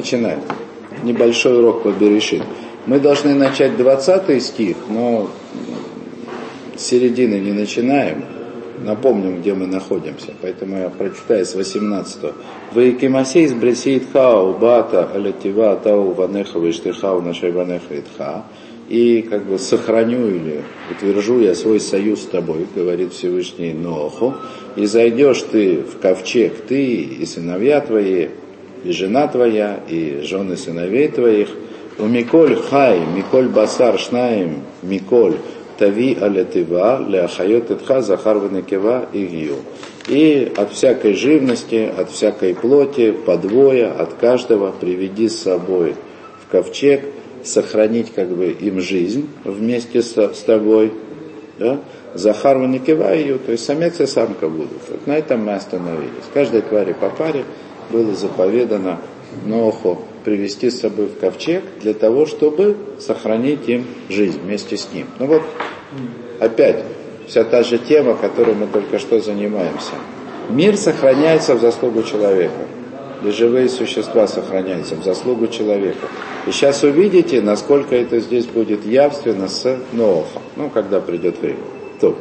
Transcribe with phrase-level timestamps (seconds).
[0.00, 0.38] начинать.
[1.02, 2.42] Небольшой урок по Берешит.
[2.86, 5.30] Мы должны начать 20 стих, но
[6.76, 8.24] с середины не начинаем.
[8.82, 10.32] Напомним, где мы находимся.
[10.40, 12.32] Поэтому я прочитаю с 18.
[12.72, 18.44] Ваикимасей с бресит хау бата алятива тау ванеха виштихау нашей ванеха итха.
[18.88, 24.34] И как бы сохраню или утвержу я свой союз с тобой, говорит Всевышний Ноху,
[24.74, 28.28] и зайдешь ты в ковчег, ты и сыновья твои,
[28.84, 31.48] и жена твоя, и жены сыновей твоих,
[31.98, 35.36] у Миколь Хай, Миколь Басар Шнаим, Миколь
[35.78, 39.56] Тави Алятива, Ляхайот Итха, Захар Ванекева и Гью.
[40.08, 45.94] И от всякой живности, от всякой плоти, подвоя, от каждого приведи с собой
[46.42, 47.02] в ковчег,
[47.44, 50.92] сохранить как бы им жизнь вместе с, с тобой.
[51.58, 51.80] Да?
[52.14, 54.80] Захар Ванекева ее, то есть самец и самка будут.
[54.88, 56.10] Вот на этом мы остановились.
[56.34, 57.44] Каждой твари по паре
[57.90, 58.98] было заповедано
[59.46, 65.06] Ноху привести с собой в ковчег для того, чтобы сохранить им жизнь вместе с ним.
[65.18, 65.42] Ну вот,
[66.40, 66.84] опять,
[67.26, 69.92] вся та же тема, которой мы только что занимаемся.
[70.48, 72.66] Мир сохраняется в заслугу человека.
[73.24, 76.08] И живые существа сохраняются в заслугу человека.
[76.46, 81.58] И сейчас увидите, насколько это здесь будет явственно с Ноохом, ну, когда придет время.
[82.00, 82.16] То.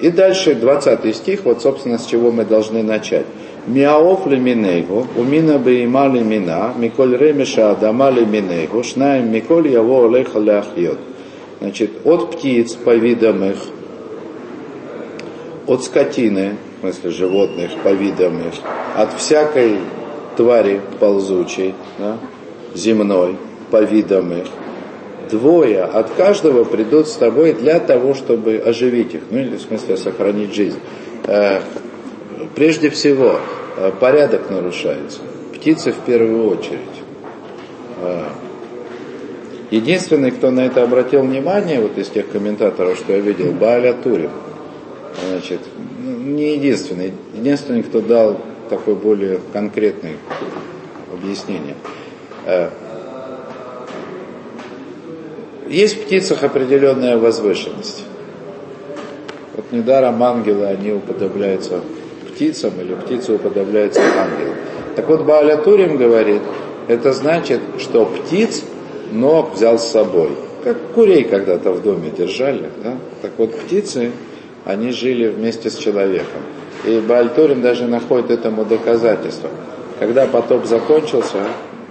[0.00, 3.26] И дальше 20 стих, вот, собственно, с чего мы должны начать.
[3.66, 10.98] Миаоф лиминейгу, умина бейма лимина, миколь ремеша адама лиминейгу, шнаем миколь яво олеха ляхьот.
[11.60, 13.58] Значит, от птиц по видам их,
[15.66, 18.54] от скотины, в смысле животных по видам их,
[18.96, 19.76] от всякой
[20.36, 22.16] твари ползучей, да,
[22.74, 23.36] земной,
[23.70, 24.46] по видам их,
[25.30, 29.98] двое от каждого придут с тобой для того, чтобы оживить их, ну или в смысле
[29.98, 30.78] сохранить жизнь.
[32.54, 33.38] Прежде всего,
[34.00, 35.20] порядок нарушается.
[35.54, 36.80] Птицы в первую очередь.
[39.70, 44.30] Единственный, кто на это обратил внимание, вот из тех комментаторов, что я видел, Бааля Турин,
[45.28, 45.60] значит,
[46.02, 50.16] ну, не единственный, единственный, кто дал такое более конкретное
[51.12, 51.76] объяснение.
[55.68, 58.04] Есть в птицах определенная возвышенность.
[59.54, 61.80] Вот недаром ангелы, они уподобляются
[62.40, 64.54] птицам, или птицы уподобляются ангелам.
[64.96, 66.40] Так вот, Бааля Турим говорит,
[66.88, 68.64] это значит, что птиц
[69.12, 70.30] Ног взял с собой.
[70.64, 72.70] Как курей когда-то в доме держали.
[72.82, 72.96] Да?
[73.20, 74.12] Так вот, птицы,
[74.64, 76.40] они жили вместе с человеком.
[76.86, 79.50] И Баальторин даже находит этому доказательство.
[79.98, 81.46] Когда потоп закончился,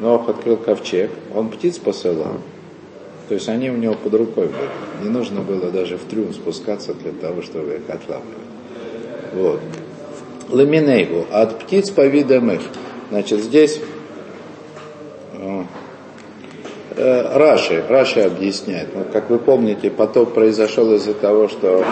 [0.00, 2.38] Нох открыл ковчег, он птиц посылал.
[3.28, 5.04] То есть они у него под рукой были.
[5.04, 8.38] Не нужно было даже в трюм спускаться для того, чтобы их отлавливать.
[9.34, 9.60] Вот.
[10.50, 11.26] Ламинейгу.
[11.30, 12.60] От птиц по видам их.
[13.10, 13.80] Значит, здесь
[16.96, 18.88] э, Раши, Раши объясняет.
[18.94, 21.84] Ну, как вы помните, потоп произошел из-за того, что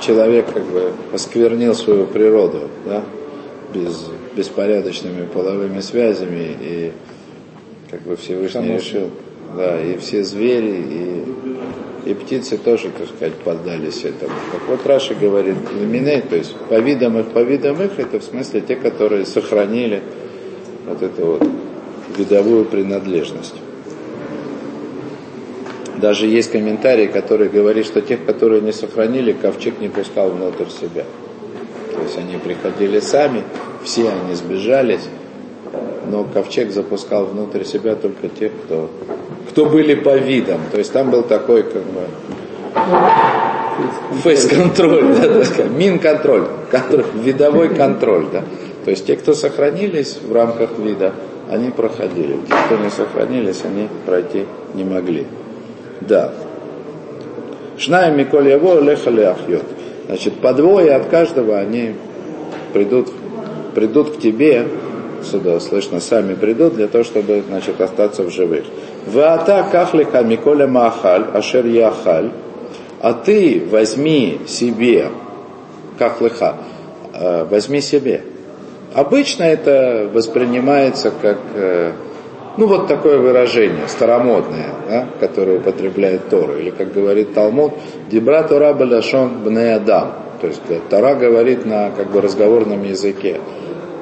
[0.00, 3.02] человек как бы осквернил свою природу, да,
[3.74, 6.92] без, беспорядочными половыми связями, и
[7.90, 9.10] как бы Всевышний Само решил,
[9.56, 11.24] да, и все звери, и,
[12.06, 14.32] и птицы тоже, так сказать, поддались этому.
[14.52, 18.22] Так вот Раши говорит, ламиней, то есть по видам их, по видам их, это в
[18.22, 20.02] смысле те, которые сохранили
[20.86, 21.48] вот эту вот
[22.16, 23.56] видовую принадлежность.
[25.96, 31.04] Даже есть комментарий, который говорит, что тех, которые не сохранили, ковчег не пускал внутрь себя.
[31.92, 33.42] То есть они приходили сами,
[33.82, 35.08] все они сбежались,
[36.10, 38.90] но ковчег запускал внутрь себя только тех, кто,
[39.50, 40.60] кто были по видам.
[40.72, 42.02] То есть там был такой как бы
[44.22, 48.26] фейс-контроль, да, мин-контроль, контроль, видовой контроль.
[48.32, 48.42] Да.
[48.84, 51.12] То есть те, кто сохранились в рамках вида,
[51.50, 52.38] они проходили.
[52.48, 55.26] Те, кто не сохранились, они пройти не могли.
[56.00, 56.32] Да.
[57.78, 59.64] Шнаем Миколь Яво Лехали Ахьот.
[60.06, 61.94] Значит, по двое от каждого они
[62.72, 63.10] придут,
[63.74, 64.66] придут к тебе,
[65.30, 68.64] сюда слышно, сами придут для того, чтобы, значит, остаться в живых.
[69.06, 72.30] Ваата кахлика Миколя Махаль, Ашер Яхаль,
[73.00, 75.08] а ты возьми себе,
[75.98, 76.56] кахлыха,
[77.50, 78.22] возьми себе.
[78.94, 81.38] Обычно это воспринимается как
[82.56, 86.56] ну вот такое выражение, старомодное, да, которое употребляет Тору.
[86.56, 87.74] Или, как говорит Талмуд,
[88.10, 90.12] «Дебра Тора баляшон бне адам».
[90.40, 93.40] То есть Тора говорит на как бы разговорном языке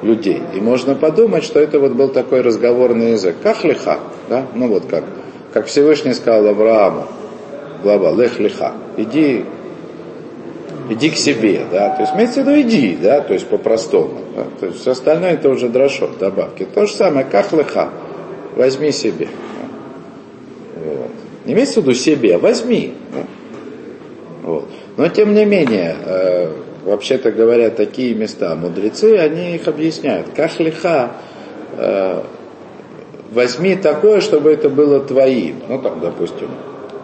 [0.05, 0.41] людей.
[0.53, 3.35] И можно подумать, что это вот был такой разговорный язык.
[3.43, 3.99] Как лиха,
[4.29, 4.45] да?
[4.53, 5.03] Ну вот как,
[5.53, 7.07] как Всевышний сказал Аврааму,
[7.83, 9.43] глава, лех лиха, иди,
[10.89, 14.45] иди к себе, да, то есть имеется в виду иди, да, то есть по-простому, да?
[14.59, 16.65] то есть все остальное это уже дрошот, добавки.
[16.65, 17.89] То же самое, как лиха,
[18.55, 19.27] возьми себе.
[20.75, 21.11] Вот.
[21.45, 22.93] Не имеется в виду себе, возьми.
[24.43, 24.69] Вот.
[24.97, 26.51] Но тем не менее, э,
[26.85, 30.27] вообще-то говоря, такие места, мудрецы, они их объясняют.
[30.35, 31.11] Кахлиха,
[31.77, 32.21] э,
[33.31, 35.57] возьми такое, чтобы это было твоим.
[35.67, 36.49] Ну, там, допустим,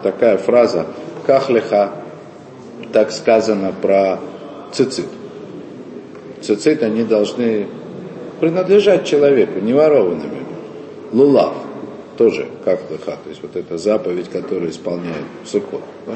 [0.02, 0.86] такая фраза,
[1.26, 1.90] кахлиха,
[2.92, 4.20] так сказано про
[4.72, 5.08] цицит.
[6.40, 7.66] Цицит, они должны
[8.40, 10.42] принадлежать человеку, не ворованными.
[11.12, 11.54] Лулав
[12.16, 15.82] тоже кахлиха, то есть вот эта заповедь, которую исполняет Сукот.
[16.06, 16.14] Да?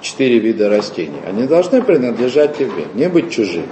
[0.00, 1.20] Четыре вида растений.
[1.26, 3.68] Они должны принадлежать тебе, не быть чужими.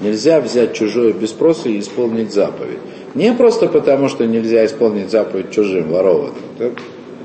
[0.00, 2.78] Нельзя взять чужое без спроса и исполнить заповедь.
[3.14, 6.36] Не просто потому, что нельзя исполнить заповедь чужим, ворованным.
[6.58, 6.72] Это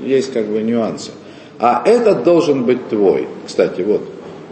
[0.03, 1.11] есть как бы нюансы.
[1.59, 3.27] А этот должен быть твой.
[3.45, 4.01] Кстати, вот,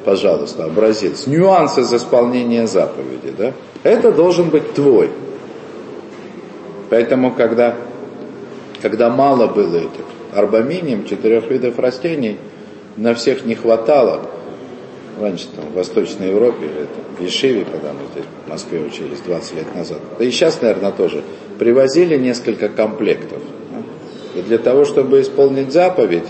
[0.06, 1.28] пожалуйста, образец.
[1.28, 3.34] Нюансы из исполнения заповеди.
[3.38, 3.54] Да?
[3.84, 5.10] Это должен быть твой.
[6.90, 7.76] Поэтому, когда,
[8.82, 12.38] когда мало было этих арбаминием, четырех видов растений–
[12.98, 14.22] на всех не хватало.
[15.20, 19.56] Раньше там в Восточной Европе, там, в Ешиве, когда мы здесь в Москве учились 20
[19.56, 21.24] лет назад, да и сейчас, наверное, тоже,
[21.60, 23.42] привозили несколько комплектов.
[24.36, 26.26] И для того, чтобы исполнить заповедь,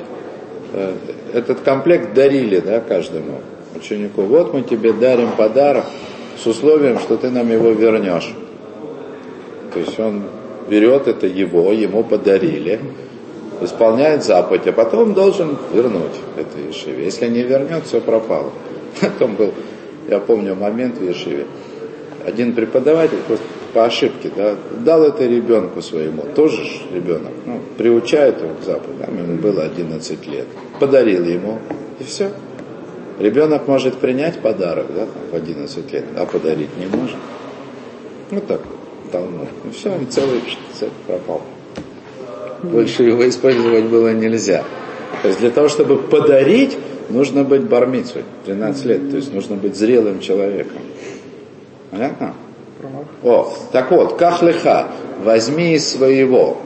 [0.74, 0.94] э,
[1.33, 3.39] этот комплект дарили да, каждому
[3.75, 4.24] ученику.
[4.24, 5.86] Вот мы тебе дарим подарок
[6.38, 8.33] с условием, что ты нам его вернешь.
[9.74, 10.24] То есть он
[10.69, 12.80] берет это его, ему подарили,
[13.63, 17.06] исполняет заповедь, а потом должен вернуть это Ешиве.
[17.06, 18.51] Если не вернет, все пропало.
[19.01, 19.54] Потом был,
[20.07, 21.45] я помню момент в Ешиве,
[22.25, 24.56] один преподаватель просто по ошибке да,
[24.86, 26.62] дал это ребенку своему, тоже
[26.94, 30.45] ребенок, ну, приучает его к заповеди, там ему было 11 лет,
[30.80, 31.60] подарил ему,
[32.00, 32.30] и все.
[33.19, 37.18] Ребенок может принять подарок да, в 11 лет, а подарить не может.
[38.31, 38.62] Ну так,
[39.12, 39.48] Талмуд.
[39.63, 40.42] Ну все, он целый,
[40.74, 41.42] целый пропал
[42.63, 44.63] больше его использовать было нельзя.
[45.21, 46.77] То есть для того, чтобы подарить,
[47.10, 50.81] нужно быть бармицей, 13 лет, то есть нужно быть зрелым человеком.
[51.92, 52.33] Понятно?
[53.24, 54.88] О, так вот, кахлеха,
[55.24, 56.57] возьми из своего.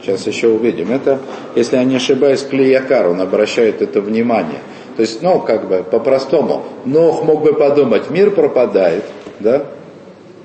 [0.00, 0.92] Сейчас еще увидим.
[0.92, 1.18] Это,
[1.54, 4.60] если я не ошибаюсь, Клеякар, он обращает это внимание.
[4.96, 9.04] То есть, ну, как бы, по-простому, Нох мог бы подумать, мир пропадает,
[9.40, 9.66] да?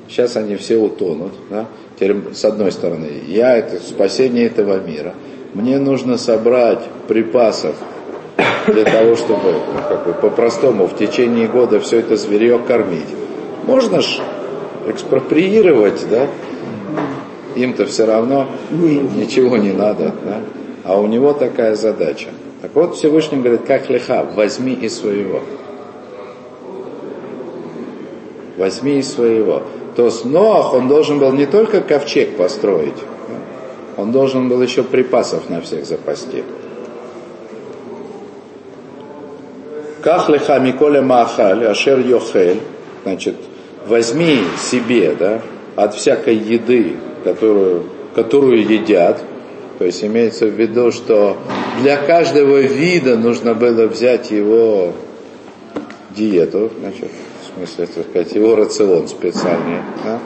[0.08, 1.66] Сейчас они все утонут, да?
[1.96, 5.14] Теперь, с одной стороны, я это спасение этого мира.
[5.54, 7.76] Мне нужно собрать припасов
[8.68, 13.08] для того, чтобы, ну, как бы по-простому, в течение года все это зверье кормить.
[13.66, 14.20] Можно ж
[14.88, 16.28] экспроприировать, да?
[17.56, 20.42] Им-то все равно ничего не надо, да?
[20.84, 22.28] А у него такая задача.
[22.62, 25.42] Так вот Всевышний говорит, как лиха, возьми из своего.
[28.58, 29.64] Возьми из своего
[29.96, 32.98] то с Ноах он должен был не только ковчег построить,
[33.98, 36.44] он должен был еще припасов на всех запасти.
[40.02, 42.60] Кахлеха Миколе Махаль, Ашер Йохель,
[43.04, 43.36] значит,
[43.88, 45.42] возьми себе, да,
[45.76, 49.22] от всякой еды, которую, которую едят,
[49.80, 51.38] то есть имеется в виду, что
[51.82, 54.94] для каждого вида нужно было взять его
[56.16, 57.10] диету, значит,
[57.56, 59.82] смысле, так сказать, его рацион специальный.
[60.04, 60.20] Да?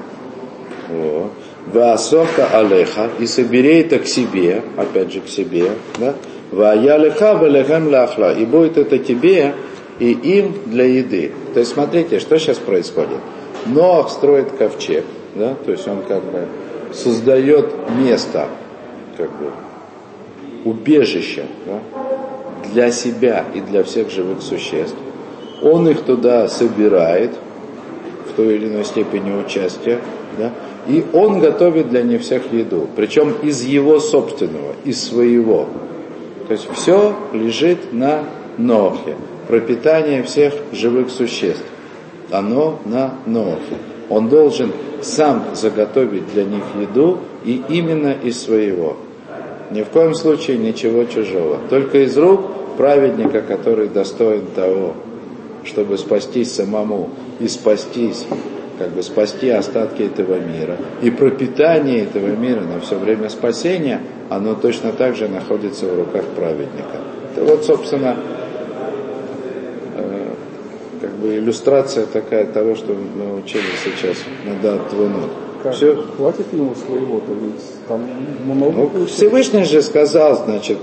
[0.89, 1.31] Вот.
[1.73, 6.15] Ваасоха алеха, и собери это к себе, опять же к себе, да?
[6.51, 9.53] Ваялеха валехем лахла, и будет это тебе
[9.99, 11.31] и им для еды.
[11.53, 13.19] То есть смотрите, что сейчас происходит.
[13.67, 15.03] Ноах строит ковчег,
[15.35, 16.47] да, то есть он как бы
[16.91, 18.47] создает место,
[19.15, 19.51] как бы,
[20.65, 21.81] убежище да,
[22.71, 24.95] для себя и для всех живых существ
[25.61, 27.31] он их туда собирает,
[28.29, 29.99] в той или иной степени участия,
[30.37, 30.51] да,
[30.87, 35.67] и он готовит для них всех еду, причем из его собственного, из своего.
[36.47, 38.23] То есть все лежит на
[38.57, 39.15] Нохе,
[39.47, 41.63] пропитание всех живых существ.
[42.31, 43.77] Оно на Нохе.
[44.09, 48.97] Он должен сам заготовить для них еду и именно из своего.
[49.71, 51.59] Ни в коем случае ничего чужого.
[51.69, 52.41] Только из рук
[52.77, 54.95] праведника, который достоин того,
[55.63, 58.25] чтобы спастись самому и спастись,
[58.77, 60.77] как бы спасти остатки этого мира.
[61.01, 66.23] И пропитание этого мира на все время спасения, оно точно так же находится в руках
[66.35, 67.01] праведника.
[67.31, 68.15] Это вот, собственно,
[69.95, 70.33] э,
[71.01, 75.29] как бы иллюстрация такая того, что мы учили сейчас на Датвунут.
[75.61, 75.73] Как?
[75.73, 75.95] Все.
[76.15, 78.01] Хватит ему своего-то, ведь там
[78.45, 80.77] много ну, Всевышний же сказал, значит,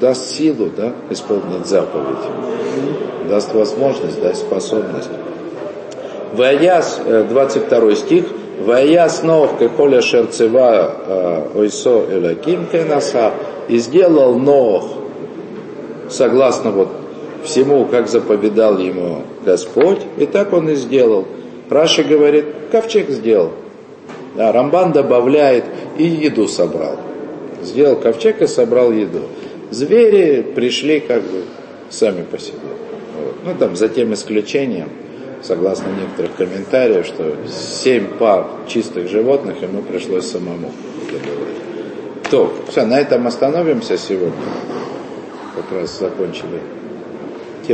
[0.00, 5.10] даст силу, да, исполнить заповедь даст возможность, даст способность.
[6.34, 8.24] Ваяс, 22 э, стих,
[8.60, 13.32] Вая снов кехоля шерцева ойсо элаким кенаса.
[13.68, 14.88] И сделал Нох,
[16.10, 16.88] согласно вот
[17.44, 21.26] всему, как заповедал ему Господь, и так он и сделал.
[21.70, 23.52] Раша говорит, ковчег сделал.
[24.36, 25.64] Да, Рамбан добавляет
[25.96, 26.96] и еду собрал.
[27.62, 29.22] Сделал ковчег и собрал еду.
[29.70, 31.44] Звери пришли как бы
[31.88, 32.58] сами по себе.
[33.44, 34.88] Ну там за тем исключением,
[35.42, 40.70] согласно некоторых комментариев, что семь пар чистых животных ему пришлось самому
[41.10, 42.30] добывать.
[42.30, 44.32] То, все, на этом остановимся сегодня.
[45.54, 46.60] Как раз закончили